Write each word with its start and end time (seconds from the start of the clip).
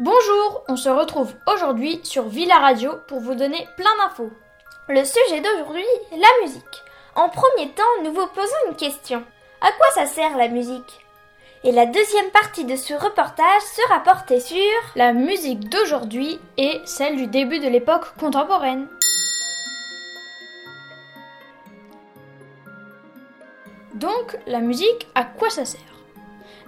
Bonjour, 0.00 0.64
on 0.66 0.74
se 0.74 0.88
retrouve 0.88 1.32
aujourd'hui 1.46 2.00
sur 2.02 2.24
Villa 2.24 2.58
Radio 2.58 2.94
pour 3.06 3.20
vous 3.20 3.36
donner 3.36 3.68
plein 3.76 3.96
d'infos. 4.00 4.32
Le 4.88 5.04
sujet 5.04 5.40
d'aujourd'hui, 5.40 5.84
la 6.10 6.26
musique. 6.42 6.82
En 7.14 7.28
premier 7.28 7.70
temps, 7.70 7.84
nous 8.02 8.12
vous 8.12 8.26
posons 8.26 8.56
une 8.68 8.74
question. 8.74 9.22
À 9.60 9.70
quoi 9.70 9.86
ça 9.94 10.06
sert 10.06 10.36
la 10.36 10.48
musique? 10.48 11.06
Et 11.62 11.70
la 11.70 11.86
deuxième 11.86 12.30
partie 12.32 12.64
de 12.64 12.74
ce 12.74 12.92
reportage 12.92 13.62
sera 13.62 14.00
portée 14.00 14.40
sur 14.40 14.58
la 14.96 15.12
musique 15.12 15.68
d'aujourd'hui 15.68 16.40
et 16.58 16.80
celle 16.86 17.14
du 17.14 17.28
début 17.28 17.60
de 17.60 17.68
l'époque 17.68 18.16
contemporaine. 18.18 18.88
Donc, 23.94 24.36
la 24.48 24.58
musique, 24.58 25.06
à 25.14 25.22
quoi 25.22 25.50
ça 25.50 25.64
sert? 25.64 25.80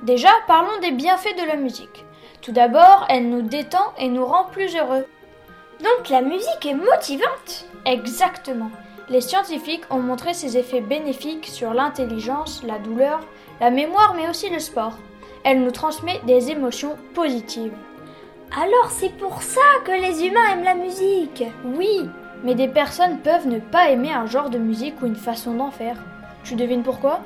Déjà, 0.05 0.31
parlons 0.47 0.79
des 0.79 0.93
bienfaits 0.93 1.37
de 1.37 1.45
la 1.45 1.57
musique. 1.57 2.05
Tout 2.47 2.53
d'abord, 2.53 3.07
elle 3.09 3.29
nous 3.29 3.43
détend 3.43 3.93
et 3.99 4.07
nous 4.07 4.25
rend 4.25 4.45
plus 4.45 4.77
heureux. 4.77 5.05
Donc 5.81 6.09
la 6.09 6.23
musique 6.23 6.65
est 6.65 6.75
motivante 6.75 7.65
Exactement. 7.85 8.71
Les 9.09 9.21
scientifiques 9.21 9.83
ont 9.91 9.99
montré 9.99 10.33
ses 10.33 10.57
effets 10.57 10.81
bénéfiques 10.81 11.47
sur 11.47 11.75
l'intelligence, 11.75 12.63
la 12.65 12.79
douleur, 12.79 13.19
la 13.61 13.73
mémoire 13.73 14.15
mais 14.15 14.29
aussi 14.29 14.49
le 14.49 14.61
sport. 14.61 14.97
Elle 15.43 15.65
nous 15.65 15.73
transmet 15.73 16.21
des 16.25 16.53
émotions 16.53 16.95
positives. 17.15 17.75
Alors 18.57 18.93
c'est 18.93 19.17
pour 19.19 19.43
ça 19.43 19.61
que 19.85 19.91
les 19.91 20.25
humains 20.25 20.53
aiment 20.53 20.63
la 20.63 20.77
musique 20.77 21.43
Oui, 21.65 22.09
mais 22.45 22.55
des 22.55 22.69
personnes 22.69 23.19
peuvent 23.19 23.49
ne 23.49 23.59
pas 23.59 23.91
aimer 23.91 24.13
un 24.13 24.27
genre 24.27 24.51
de 24.51 24.59
musique 24.59 25.03
ou 25.03 25.07
une 25.07 25.17
façon 25.17 25.55
d'en 25.55 25.73
faire. 25.73 25.97
Tu 26.45 26.55
devines 26.55 26.85
pourquoi? 26.85 27.19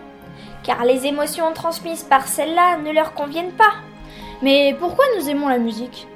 Car 0.62 0.82
les 0.86 1.04
émotions 1.04 1.52
transmises 1.52 2.04
par 2.04 2.26
celle-là 2.26 2.78
ne 2.78 2.90
leur 2.90 3.12
conviennent 3.12 3.52
pas. 3.52 3.74
Mais 4.42 4.74
pourquoi 4.78 5.04
nous 5.18 5.28
aimons 5.28 5.48
la 5.48 5.58
musique? 5.58 6.08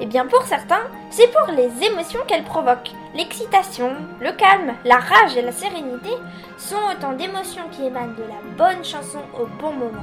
Eh 0.00 0.06
bien 0.06 0.26
pour 0.26 0.42
certains, 0.42 0.82
c'est 1.10 1.30
pour 1.30 1.46
les 1.54 1.70
émotions 1.86 2.18
qu'elle 2.26 2.42
provoque. 2.42 2.90
L'excitation, 3.14 3.92
le 4.20 4.32
calme, 4.32 4.74
la 4.84 4.96
rage 4.96 5.36
et 5.36 5.42
la 5.42 5.52
sérénité 5.52 6.10
sont 6.58 6.74
autant 6.90 7.12
d'émotions 7.12 7.68
qui 7.70 7.84
émanent 7.84 8.14
de 8.14 8.24
la 8.24 8.56
bonne 8.56 8.84
chanson 8.84 9.20
au 9.40 9.46
bon 9.60 9.72
moment. 9.72 10.02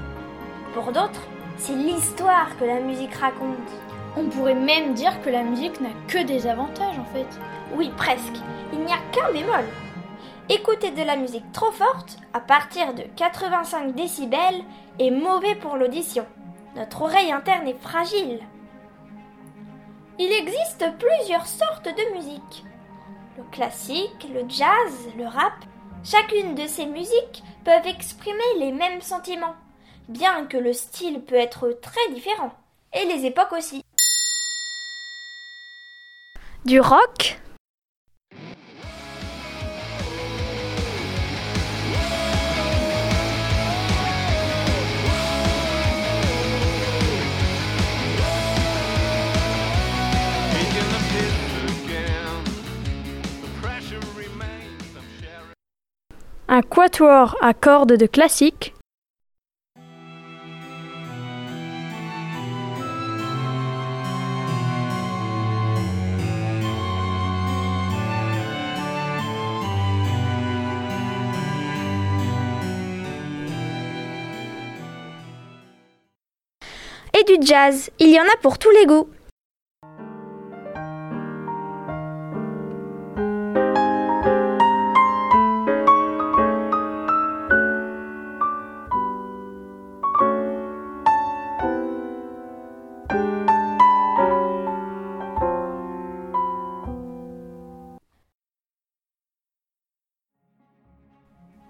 Pour 0.74 0.94
d'autres, 0.94 1.28
c'est 1.58 1.76
l'histoire 1.76 2.58
que 2.58 2.64
la 2.64 2.80
musique 2.80 3.16
raconte. 3.16 3.58
On 4.16 4.30
pourrait 4.30 4.56
même 4.56 4.94
dire 4.94 5.22
que 5.22 5.30
la 5.30 5.44
musique 5.44 5.82
n'a 5.82 5.90
que 6.08 6.24
des 6.24 6.48
avantages 6.48 6.98
en 6.98 7.14
fait. 7.14 7.28
Oui, 7.76 7.92
presque. 7.98 8.38
Il 8.72 8.80
n'y 8.80 8.94
a 8.94 9.00
qu'un 9.12 9.34
bémol. 9.34 9.66
Écouter 10.48 10.92
de 10.92 11.04
la 11.04 11.18
musique 11.18 11.52
trop 11.52 11.72
forte, 11.72 12.20
à 12.34 12.40
partir 12.40 12.94
de 12.94 13.04
85 13.18 13.96
décibels, 13.96 14.64
est 14.98 15.12
mauvais 15.12 15.56
pour 15.56 15.76
l'audition. 15.76 16.26
Notre 16.76 17.02
oreille 17.02 17.32
interne 17.32 17.68
est 17.68 17.82
fragile. 17.82 18.40
Il 20.20 20.32
existe 20.32 20.86
plusieurs 21.00 21.48
sortes 21.48 21.88
de 21.88 22.16
musique. 22.16 22.64
Le 23.38 23.44
classique, 23.52 24.28
le 24.34 24.48
jazz, 24.48 25.10
le 25.18 25.26
rap. 25.26 25.54
Chacune 26.04 26.56
de 26.56 26.68
ces 26.68 26.86
musiques 26.86 27.44
peuvent 27.66 27.88
exprimer 27.88 28.40
les 28.60 28.72
mêmes 28.72 29.02
sentiments, 29.02 29.56
bien 30.08 30.46
que 30.46 30.58
le 30.58 30.72
style 30.72 31.22
peut 31.22 31.36
être 31.36 31.78
très 31.82 32.14
différent, 32.14 32.54
et 32.94 33.06
les 33.06 33.26
époques 33.26 33.52
aussi. 33.52 33.84
Du 36.66 36.80
rock 36.80 37.40
un 56.60 56.62
quatuor 56.62 57.38
à 57.42 57.54
cordes 57.54 57.94
de 57.94 58.06
classique, 58.06 58.74
et 77.18 77.24
du 77.24 77.38
jazz. 77.42 77.90
Il 78.00 78.10
y 78.10 78.20
en 78.20 78.24
a 78.24 78.38
pour 78.42 78.58
tous 78.60 78.70
les 78.72 78.86
goûts. 78.86 79.08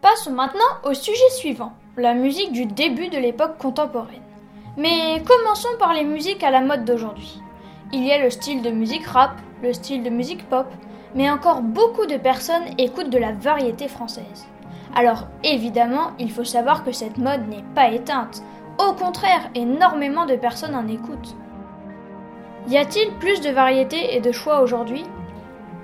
Passons 0.09 0.31
maintenant 0.31 0.59
au 0.85 0.95
sujet 0.95 1.29
suivant, 1.37 1.71
la 1.95 2.15
musique 2.15 2.51
du 2.51 2.65
début 2.65 3.09
de 3.09 3.19
l'époque 3.19 3.59
contemporaine. 3.59 4.23
Mais 4.75 5.21
commençons 5.23 5.77
par 5.77 5.93
les 5.93 6.03
musiques 6.03 6.43
à 6.43 6.49
la 6.49 6.61
mode 6.61 6.83
d'aujourd'hui. 6.83 7.39
Il 7.93 8.03
y 8.03 8.11
a 8.11 8.17
le 8.17 8.31
style 8.31 8.63
de 8.63 8.71
musique 8.71 9.05
rap, 9.05 9.33
le 9.61 9.71
style 9.71 10.01
de 10.01 10.09
musique 10.09 10.49
pop, 10.49 10.65
mais 11.13 11.29
encore 11.29 11.61
beaucoup 11.61 12.07
de 12.07 12.17
personnes 12.17 12.73
écoutent 12.79 13.11
de 13.11 13.19
la 13.19 13.33
variété 13.33 13.87
française. 13.87 14.47
Alors 14.95 15.27
évidemment, 15.43 16.13
il 16.17 16.31
faut 16.31 16.43
savoir 16.43 16.83
que 16.83 16.91
cette 16.91 17.19
mode 17.19 17.47
n'est 17.47 17.65
pas 17.75 17.91
éteinte. 17.91 18.41
Au 18.79 18.93
contraire, 18.93 19.51
énormément 19.53 20.25
de 20.25 20.35
personnes 20.35 20.73
en 20.73 20.87
écoutent. 20.87 21.35
Y 22.67 22.77
a-t-il 22.77 23.11
plus 23.19 23.41
de 23.41 23.51
variété 23.51 24.15
et 24.15 24.21
de 24.21 24.31
choix 24.31 24.61
aujourd'hui? 24.61 25.03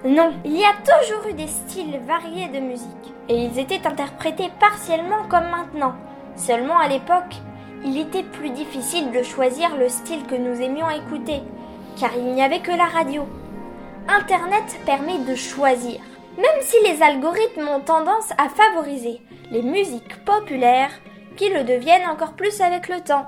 Non, 0.06 0.34
il 0.46 0.56
y 0.56 0.64
a 0.64 0.74
toujours 0.86 1.26
eu 1.28 1.34
des 1.34 1.48
styles 1.48 2.00
variés 2.06 2.48
de 2.50 2.60
musique 2.60 2.88
et 3.28 3.38
ils 3.38 3.58
étaient 3.58 3.88
interprétés 3.88 4.52
partiellement 4.60 5.28
comme 5.28 5.50
maintenant. 5.50 5.96
Seulement 6.36 6.78
à 6.78 6.88
l'époque, 6.88 7.34
il 7.84 7.98
était 7.98 8.22
plus 8.22 8.52
difficile 8.52 9.12
de 9.12 9.24
choisir 9.24 9.76
le 9.76 9.90
style 9.90 10.24
que 10.28 10.36
nous 10.36 10.62
aimions 10.62 10.92
écouter, 10.92 11.42
car 12.00 12.12
il 12.16 12.36
n'y 12.36 12.44
avait 12.44 12.60
que 12.60 12.70
la 12.70 12.86
radio. 12.86 13.24
Internet 14.08 14.80
permet 14.86 15.18
de 15.18 15.34
choisir, 15.34 16.00
même 16.38 16.62
si 16.62 16.76
les 16.84 17.02
algorithmes 17.02 17.68
ont 17.68 17.80
tendance 17.80 18.30
à 18.38 18.48
favoriser 18.48 19.22
les 19.50 19.64
musiques 19.64 20.24
populaires, 20.24 20.92
qui 21.36 21.50
le 21.50 21.64
deviennent 21.64 22.08
encore 22.08 22.34
plus 22.34 22.62
avec 22.62 22.90
le 22.90 23.02
temps. 23.02 23.26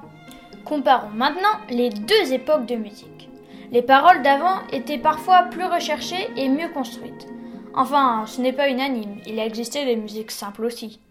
Comparons 0.64 1.10
maintenant 1.10 1.58
les 1.72 1.90
deux 1.90 2.34
époques 2.34 2.68
de 2.68 2.76
musique. 2.76 3.30
Les 3.72 3.82
paroles 3.82 4.22
d'avant 4.22 4.66
étaient 4.72 4.98
parfois 4.98 5.44
plus 5.44 5.66
recherchées 5.66 6.30
et 6.38 6.48
mieux 6.48 6.70
construites. 6.70 7.28
Enfin, 7.74 8.26
ce 8.26 8.40
n'est 8.40 8.54
pas 8.54 8.70
unanime, 8.70 9.22
il 9.26 9.40
a 9.40 9.46
existé 9.46 9.84
des 9.86 9.98
musiques 9.98 10.32
simples 10.32 10.64
aussi. 10.64 11.02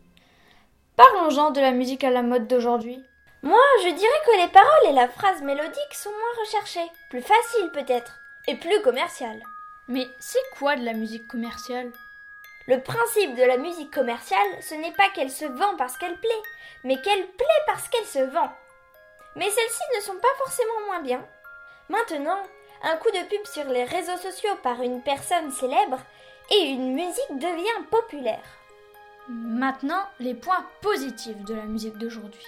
Parlons-en 0.97 1.51
de 1.51 1.61
la 1.61 1.73
musique 1.73 2.03
à 2.03 2.11
la 2.11 2.23
mode 2.23 2.49
d'aujourd'hui. 2.49 2.99
Moi, 3.43 3.61
je 3.85 3.91
dirais 3.91 4.23
que 4.25 4.43
les 4.43 4.49
paroles 4.49 4.89
et 4.89 4.93
la 4.93 5.07
phrase 5.09 5.43
mélodique 5.43 5.93
sont 5.93 6.11
moins 6.11 6.45
recherchées, 6.45 6.91
plus 7.11 7.21
faciles 7.21 7.71
peut-être, 7.75 8.19
et 8.49 8.57
plus 8.57 8.81
commerciales. 8.81 9.43
Mais 9.89 10.07
c'est 10.19 10.39
quoi 10.59 10.77
de 10.77 10.85
la 10.85 10.95
musique 10.95 11.29
commerciale? 11.29 11.93
Le 12.67 12.81
principe 12.81 13.37
de 13.37 13.45
la 13.45 13.59
musique 13.59 13.93
commerciale, 13.93 14.49
ce 14.61 14.75
n'est 14.75 14.93
pas 14.93 15.11
qu'elle 15.15 15.31
se 15.31 15.45
vend 15.45 15.77
parce 15.77 15.99
qu'elle 15.99 16.19
plaît, 16.19 16.43
mais 16.83 17.01
qu'elle 17.03 17.27
plaît 17.27 17.65
parce 17.67 17.89
qu'elle 17.89 18.07
se 18.07 18.31
vend. 18.31 18.51
Mais 19.37 19.51
celles-ci 19.51 19.83
ne 19.97 20.01
sont 20.01 20.19
pas 20.21 20.35
forcément 20.39 20.87
moins 20.87 21.03
bien. 21.03 21.25
Maintenant, 21.89 22.39
un 22.83 22.97
coup 22.97 23.11
de 23.11 23.29
pub 23.29 23.47
sur 23.47 23.65
les 23.65 23.85
réseaux 23.85 24.17
sociaux 24.17 24.57
par 24.63 24.83
une 24.83 25.03
personne 25.03 25.51
célèbre 25.51 25.99
et 26.51 26.69
une 26.69 26.95
musique 26.95 27.39
devient 27.39 27.85
populaire. 27.91 28.45
Maintenant, 29.29 30.03
les 30.21 30.35
points 30.35 30.65
positifs 30.83 31.43
de 31.45 31.55
la 31.55 31.65
musique 31.65 31.99
d'aujourd'hui. 31.99 32.47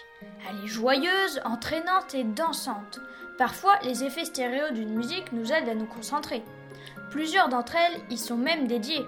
Elle 0.48 0.64
est 0.64 0.68
joyeuse, 0.68 1.40
entraînante 1.44 2.14
et 2.14 2.24
dansante. 2.24 3.00
Parfois, 3.36 3.78
les 3.82 4.04
effets 4.04 4.24
stéréo 4.24 4.70
d'une 4.70 4.94
musique 4.94 5.32
nous 5.32 5.52
aident 5.52 5.68
à 5.68 5.74
nous 5.74 5.86
concentrer. 5.86 6.42
Plusieurs 7.10 7.48
d'entre 7.48 7.76
elles 7.76 8.00
y 8.10 8.18
sont 8.18 8.36
même 8.36 8.66
dédiées. 8.66 9.06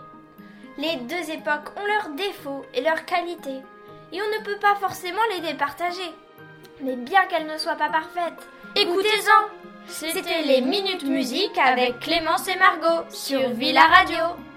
Les 0.79 0.97
deux 0.97 1.31
époques 1.31 1.77
ont 1.77 1.87
leurs 1.87 2.15
défauts 2.15 2.65
et 2.75 2.81
leurs 2.81 3.05
qualités, 3.05 3.61
et 4.13 4.23
on 4.23 4.39
ne 4.39 4.45
peut 4.45 4.59
pas 4.59 4.75
forcément 4.77 5.21
les 5.35 5.41
départager. 5.41 6.13
Mais 6.81 6.97
bien 6.97 7.27
qu'elles 7.27 7.47
ne 7.47 7.59
soient 7.59 7.77
pas 7.77 7.91
parfaites, 7.91 8.49
écoutez-en 8.75 9.70
C'était 9.91 10.43
les 10.43 10.61
Minutes 10.61 11.05
Musique 11.05 11.59
avec 11.59 11.99
Clémence 11.99 12.47
et 12.47 12.57
Margot 12.57 13.05
sur 13.11 13.51
Villa 13.51 13.83
Radio. 13.83 14.50